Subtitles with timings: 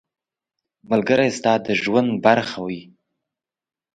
[0.89, 2.81] ملګری ستا د ژوند برخه وي.